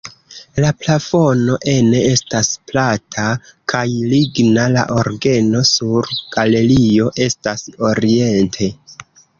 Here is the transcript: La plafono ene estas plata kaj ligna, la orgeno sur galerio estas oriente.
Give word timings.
La 0.63 0.69
plafono 0.77 1.57
ene 1.73 1.99
estas 2.13 2.49
plata 2.71 3.27
kaj 3.75 3.83
ligna, 4.15 4.67
la 4.79 4.87
orgeno 5.03 5.63
sur 5.75 6.11
galerio 6.39 7.15
estas 7.29 7.69
oriente. 7.93 8.75